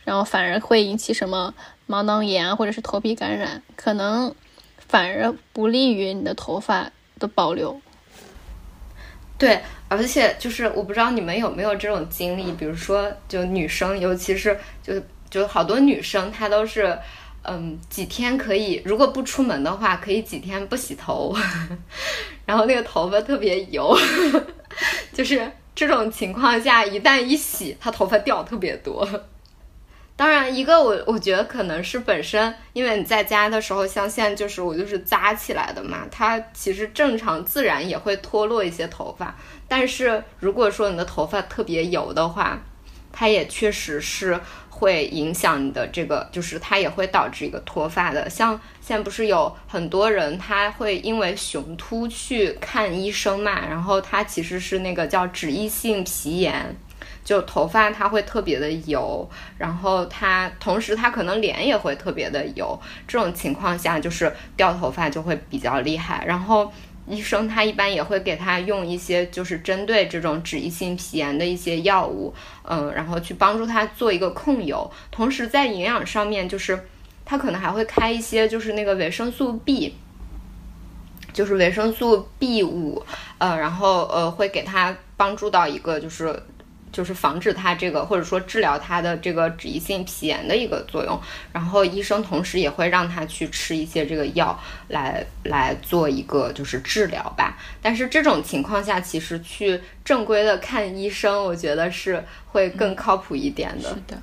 [0.08, 1.52] 然后反而会引起什么
[1.86, 4.34] 毛囊炎，或者是头皮感染，可能
[4.88, 7.78] 反而不利于你的头发的保留。
[9.36, 14.94] 对，而且就是我不知道你们有没有这种经历，比如说就女生，尤其是就。
[15.30, 16.98] 就好多女生，她都是，
[17.42, 21.36] 嗯，几天可以，如果不出门的话，可以几天不洗头，
[22.46, 23.94] 然后那个头发特别油，
[25.12, 29.06] 就是这种情况下，一旦一洗，她头发掉特别多。
[30.18, 39.36] 当然，一个我我觉得可能是本身，因为你在家的时候，像现在就是我就是扎起来的嘛，它其实正常自然也会脱落一些头发，
[39.68, 42.60] 但是如果说你的头发特别油的话，
[43.12, 44.40] 它也确实是。
[44.70, 48.30] 会影响你的这个，就是它也会导致一个脱发的。
[48.30, 56.76] 像现在不是有很多人，他会因为雄秃去看医生嘛，然后他其实是那个叫脂溢性皮炎，
[57.28, 66.72] 就头发它会特别的油，然后它同时它可能脸也会特别的油，这种情况下就是掉头发就会比较厉害，然后。
[67.10, 74.90] 医生他一般也会给他用一些就是针对这种脂溢性皮炎的一些药物，嗯，然后去帮助他做一个控油。
[75.10, 76.86] 同时在营养上面，就是
[77.24, 79.96] 他可能还会开一些就是那个维生素 B，
[81.32, 83.02] 就是维生素 B 五，
[83.38, 86.42] 呃，然后呃会给他帮助到一个就是。
[86.90, 91.20] 就是防止它这个，或者说治疗它的这个脂溢性皮炎的一个作用。
[91.52, 97.58] 然后医生同时也会让他去吃一些这个药来来做一个就是治疗吧。
[97.82, 103.88] 但是这种情况下，其实去正规的看医生，我觉得是会更靠谱一点的。
[103.90, 104.22] 是的，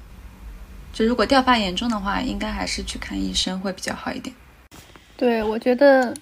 [0.92, 4.36] 就如果掉发严重的话，应该还是去看医生会比较好一点。
[5.18, 6.14] 对，我觉得，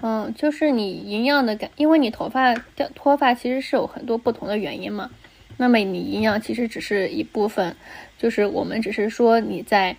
[0.00, 5.10] 嗯，就是你营养的感，因为你头发掉脱发其实是有很多不同的原因嘛。
[5.58, 7.76] 那么你营养其实只是一部分，
[8.16, 9.94] 就是我们只是说你在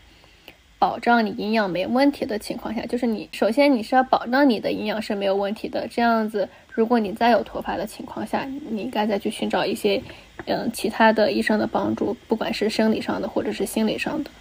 [0.80, 10.02] 保障你营养没问题的情况下，就是你首先你是要保障你的营养是没有问题的，这样子，如果你再有脱发的情况下，你应该再去寻找一些
[10.46, 14.32] 嗯其他的医生的帮助，不管是生理上的或者是心理上的。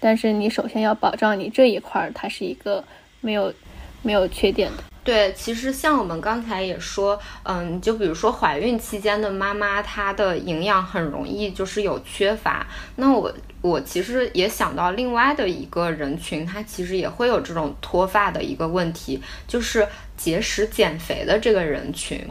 [0.00, 2.84] 但是你首先要保障你这一块儿它是一个
[3.20, 3.54] 没有
[4.02, 4.82] 没有缺点的。
[5.04, 12.66] 对，其实像我们刚才也说，嗯，就比如说怀孕期间的妈妈，她的营养很容易就是有缺乏。
[12.96, 19.86] 那我我其实也想到另外的一个人群，她其实也会有这种脱发的一个问题，就是
[20.16, 22.26] 节食减肥的这个人群。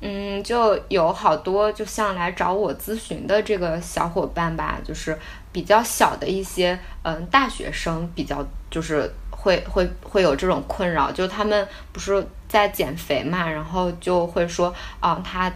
[0.00, 5.18] 嗯，就有好多就像来找我咨询的这个小伙伴吧，就是
[5.50, 9.12] 比较小的一些，嗯，大学生比较就是。
[9.42, 15.50] 会会会有这种困扰，就他们不是在减肥嘛，然后就会说啊，他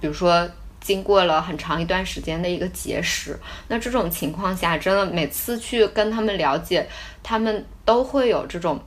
[0.00, 0.48] 比如说
[0.80, 3.36] 经过了很长一段时间的一个节食，
[3.66, 6.88] 那这种情况下，真的每次去跟他们了解，
[7.22, 8.80] 他们都会有这种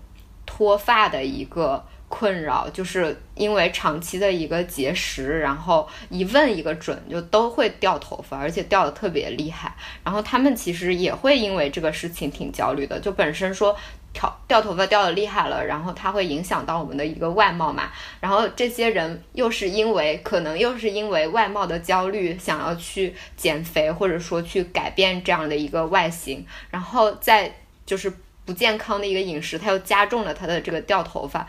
[0.45, 1.83] 脱发的一个。
[2.11, 9.71] 困扰就是因为长期的一个节食，然后一问一个准，就都会掉头发，而且掉的特别厉害。
[10.03, 13.77] 然后他们其实也会因为这个事情挺焦虑的，就本身说
[14.13, 17.91] 掉掉头发掉的厉害了，然后它会影响到我们的一个外貌嘛。
[18.19, 27.53] 然后这些人又是因为可能又是因为外貌的焦虑，想要去减肥或者说去改变这样的一个外形，然后再
[27.85, 28.11] 就是
[28.45, 31.47] 不健康的一个饮食，它又加重了他的这个掉头发。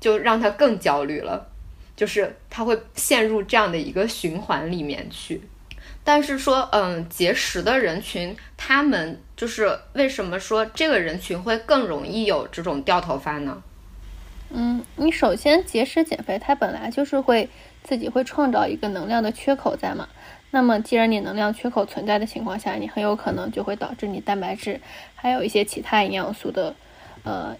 [0.00, 1.46] 就让他更焦虑了，
[1.94, 5.40] 就是他会陷入这样的一个循环里面去。
[6.04, 13.62] 但是说，嗯，节食的人群，他们就是为什么说这个人群会更容易有这种掉头发呢？
[14.50, 17.48] 嗯，你首先节食减肥，它本来就是会
[17.82, 20.08] 自己会创造一个能量的缺口在嘛。
[20.50, 24.80] 那么既然你能量缺口存在的情况下，你很有可能就会导致你蛋白质
[25.14, 26.74] 还有一些其他营养素的，
[27.22, 27.56] 呃，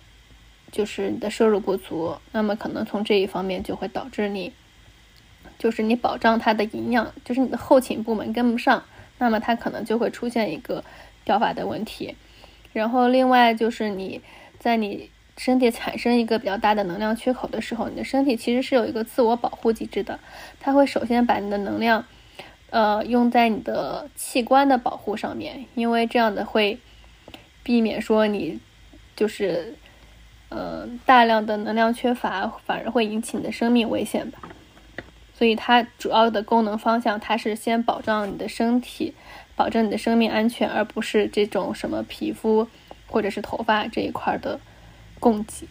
[0.71, 2.15] 就是你的摄入不足。
[2.33, 4.53] 那么可能从这一方面就会导致你，
[5.63, 8.83] 就是你保障它的营养，就是你的后勤部门跟不上，
[9.19, 10.83] 那么它可能就会出现一个
[11.25, 12.17] 掉发的问题。
[12.73, 14.21] 然后另外就是你
[14.59, 15.11] 在你。
[15.39, 20.21] 身体产生一个比较大的能量缺口的时候，你的身体其实是有一个自我保护机制的，
[20.61, 22.05] 它会首先把你的能量，
[22.69, 26.79] 呃，用在你的器官的保护上面，因为这样的会
[27.63, 28.61] 避免说你
[29.17, 29.75] 就是，
[30.51, 34.51] 呃，大量的能量缺乏，反而会引起你的生命危险吧。
[35.43, 39.13] 所以它主要的功能方向，它是先保障你的身体，
[39.57, 42.69] 保证你的生命安全，而不是这种什么皮肤
[43.09, 44.61] 或者是头发这一块的。
[45.19, 45.67] 供给，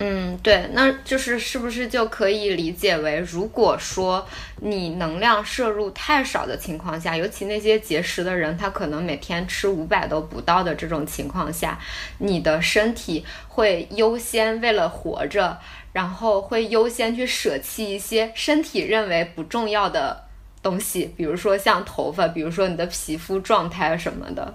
[0.00, 4.24] 嗯，对，那就是是不是就可以理解为，如果说
[4.60, 11.76] 你能量摄入太少的情况下，尤其那些节食的人，他可能每天吃五百都不到的这种情况下，
[12.18, 15.58] 你的身体会优先为了活着，
[15.92, 20.24] 然后会优先去舍弃一些身体认为不重要的
[20.62, 24.54] 东西，比如说像头发，比如说你的皮肤状态什么的。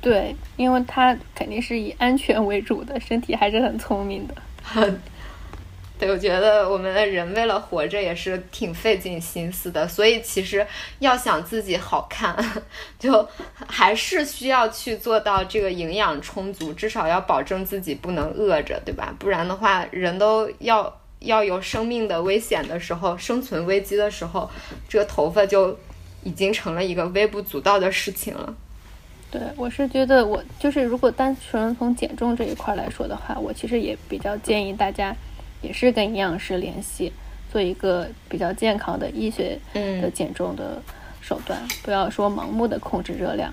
[0.00, 4.34] 对，因为他肯定是以安全为主的，身体还是很聪明的。
[5.98, 10.64] 对，我觉得我们的人为了活着也是挺费尽心思的，所以其实
[11.00, 12.36] 要想自己好看，
[13.00, 13.28] 就
[13.66, 19.12] 还是需要去做到这个营养充足，至少要保证自己不能饿着，对吧？
[19.18, 24.48] 不然的话，人都要要有生命的危险的时候，生存危机的时候，
[24.88, 25.76] 这个头发就
[26.22, 28.54] 已经成了一个微不足道的事情了。
[29.30, 35.14] 对，我是觉得我就是如果单纯从减重这一块来说的话，我其实也比较建议大家，
[35.60, 37.12] 也是跟营养师联系，
[37.52, 40.80] 做一个比较健康的医学的减重的
[41.20, 43.52] 手段，不要说盲目的控制热量。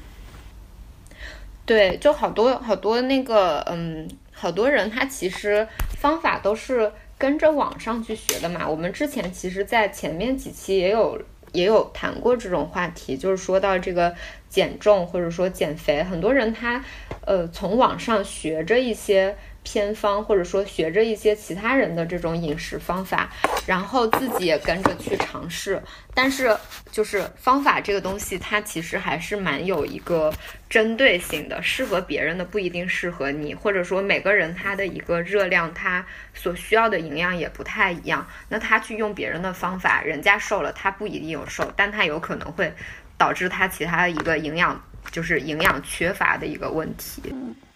[1.66, 5.68] 对，就好多好多那个，嗯，好多人他其实
[5.98, 8.70] 方法都是跟着网上去学的嘛。
[8.70, 11.22] 我们之前其实，在前面几期也有
[11.56, 14.14] 也有谈过这种话题，就是说到这个。
[14.48, 16.82] 减重或者说减肥，很多人他，
[17.26, 19.36] 呃，从网上学着一些
[19.66, 23.30] 偏方，或者说学着一些其他人的这种饮食方法，
[23.66, 25.82] 然后自己也跟着去尝试。
[26.14, 26.56] 但是，
[26.90, 30.32] 就是方法这个东西，它其实还是蛮有一个
[30.70, 38.26] 针对性的，适合别人的不一定适合你，或者说每个人他的一个热量，他所需要的营养也不太一样。
[38.48, 42.72] 那他去用别人的方法，人家瘦了，他不一定有瘦，但他有可能会。
[43.18, 47.34] 导致他其他的一个营养就是营养缺乏的一个问题。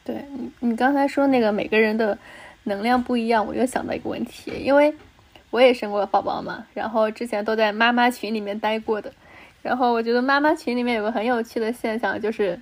[0.10, 2.18] 对你你刚才说那个每个人的
[2.64, 4.91] 能量不一样，我又想到一个问题，因为
[5.51, 9.14] 我也生过宝宝嘛，然后之前都在妈妈群里面待过的，
[9.62, 12.60] 然后我觉得妈妈群里面有个很有趣的现象，就是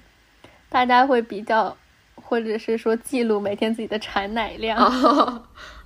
[0.68, 1.78] 大家会比较
[2.16, 4.78] 或者是说记录每天自己的产奶量。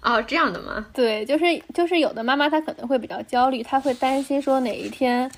[0.01, 0.87] 哦，这样的吗？
[0.95, 1.45] 对，就是
[1.75, 5.29] 就是有的妈妈她可能会比较焦虑，她会担心说哪一天。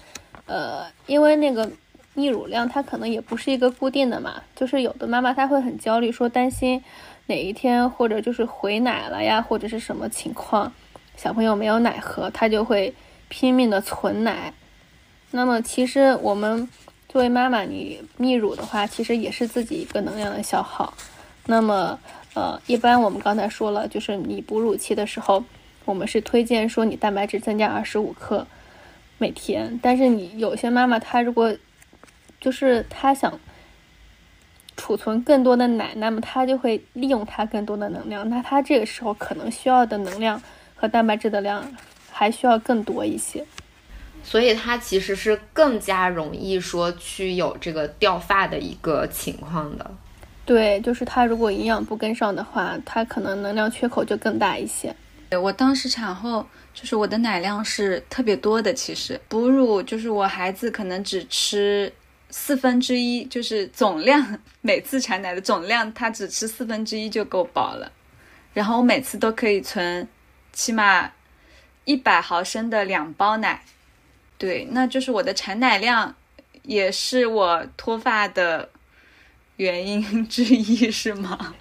[0.45, 1.69] 呃，因为那个
[2.15, 6.83] 泌乳量它可能也不是一个固定的嘛，就是有的妈妈她会很焦虑，说担心
[7.27, 10.71] 哪一天或者就是回奶了呀，或者是什么情况，
[11.17, 12.93] 小朋友没有奶喝，她就会
[13.29, 14.53] 拼命的存奶。
[15.31, 16.69] 那么其实我们
[17.09, 20.93] 作为妈妈，你泌乳的话，其实也是自己一个能量的消耗。
[21.47, 21.99] 那么
[22.35, 25.43] 呃，一般我们刚才说了，就是你哺乳期的时候，
[25.85, 28.45] 我们是推荐说你蛋白质增加二十五克。
[29.17, 31.55] 每天，但是你有些妈妈她如果
[32.43, 33.39] 就是他想
[34.75, 40.41] 储存更多的奶，那么他就会利用它更多的能量，那他这个时候可能需要的能量
[40.75, 41.65] 和蛋白质的量
[42.11, 43.45] 还需要更多一些，
[44.25, 49.89] 所以它其实是更加容易说去有这个掉发的一个情况的。
[50.45, 54.93] 对，就是它如果营养不跟上的话，它可能能量缺口就更大一些。
[55.41, 56.45] 我当时产后。
[56.73, 61.93] 就是我的奶量是特别多的，其实哺乳就是我孩子可能只吃
[62.33, 67.91] 四分之一，就是总量每次产奶的总量，它只吃四分之一就够饱了。
[68.53, 70.07] 然后我每次都可以存
[70.51, 71.11] 起码
[71.85, 73.63] 一百毫升的两包奶，
[74.39, 76.15] 对，那就是我的产奶量
[76.63, 78.69] 也是我脱发的
[79.57, 81.55] 原因 之一，是吗？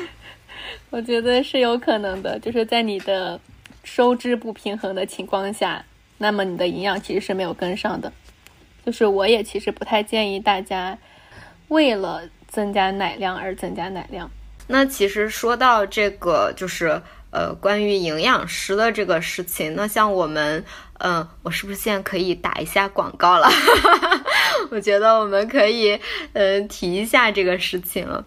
[0.90, 3.40] 我觉得是有可能的，就是在你的。
[3.84, 5.82] 收支不平衡的情况下，
[6.18, 8.12] 那么你的营养其实是没有跟上的。
[8.88, 10.96] 就是我也其实不太建议大家
[11.68, 14.30] 为了增加奶量而增加奶量。
[14.66, 20.64] 那其实说到这个，就是呃，关于营养师的这个事情，那像我们，
[21.00, 23.46] 嗯，我是不是现在可以打一下广告了？
[24.72, 26.00] 我觉得我们可以，
[26.32, 28.24] 嗯，提一下这个事情了。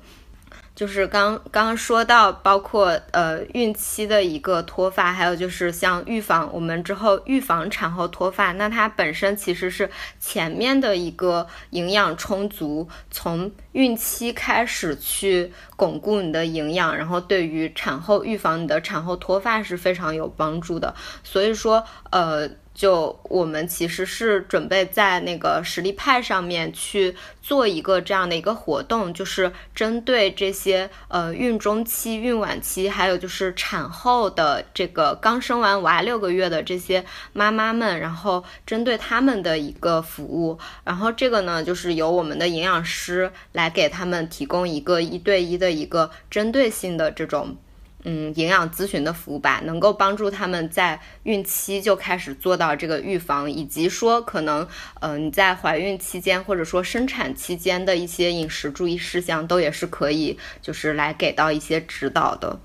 [0.74, 20.96] 就是刚刚说到，包括呃孕期的一个脱发，还有就是像预防我们之后预防产后脱发，那它本身其实是前面的一个营养充足，从孕期开始去巩固你的营养，然后对于产后预防你的产后脱发是非常有帮助的。
[21.24, 22.50] 所以说，呃。
[22.74, 47.58] 就我们其实是准备在那个实力派上面去做一个这样的一个活动，就是针对这些呃孕中期、孕晚期，还有就是产后的这个刚生完娃六个月的这些妈妈们，然后针对他们的一个服务，然后这个呢就是由我们的营养师来给他们提供一个一对一的一个针对性的这种。
[48.04, 54.68] 嗯，营养咨询的服务吧，能够帮助他们在孕期就开始做到这个预防，以及说可能，
[55.00, 62.60] 呃，你在怀孕期间或者说生产期间的一些饮食注意事项，都也是可以，就是来给到一些指导的。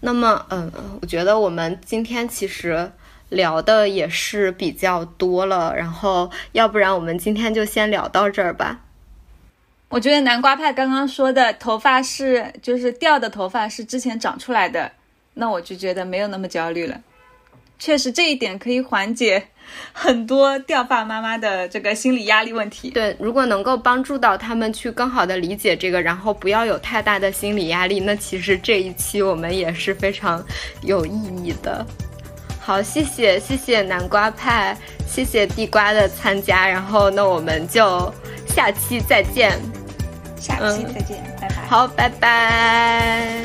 [0.00, 0.70] 那么，嗯，
[1.02, 2.92] 我觉得我们今天其实
[3.30, 8.84] 聊的也是比较多了，然后要不然我们今天就先聊到这儿吧。
[9.88, 14.92] 我觉得南瓜派刚刚说的头发是就是掉的头发是之前长出来的，
[15.34, 17.00] 那我就觉得没有那么焦虑了。
[17.78, 19.48] 确实这一点可以缓解
[19.92, 22.90] 很多掉发妈妈的这个心理压力问题。
[22.90, 30.44] 对，如果能够帮助到他们去更好的理解这个，然后不要有太大的心理压力，那其实这一期我们也是非常
[30.82, 31.12] 有意
[31.42, 31.86] 义的。
[32.60, 34.76] 好，谢谢谢谢南瓜派，
[35.06, 38.12] 谢谢地瓜的参加，然后那我们就
[38.48, 39.56] 下期再见。
[40.40, 41.66] 下期再见，拜拜。
[41.66, 43.42] 好，拜拜。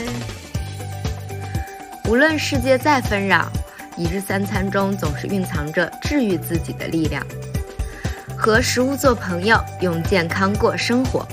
[2.09, 3.51] 无论世界再纷扰，
[3.97, 7.25] 一日三餐中总是蕴藏着治愈自己的力量。
[8.37, 11.25] 和食物做朋友，用健康过生活。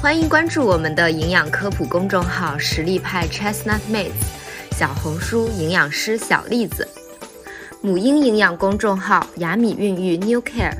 [0.00, 4.12] 欢迎关注我们的营养科普公众号“实力派 Chestnut Mates”，
[4.76, 6.86] 小红书营养师小栗子，
[7.80, 10.74] 母婴营养公众号“雅米孕育 New Care”，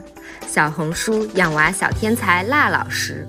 [0.46, 3.26] 小红书养娃小天才辣老师。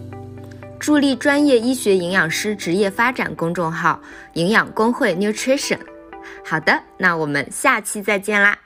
[0.82, 4.02] 助力专业医学营养师职业发展公众号
[4.34, 5.78] “营养工会 Nutrition”。
[6.44, 8.58] 好的，那我们下期再见啦。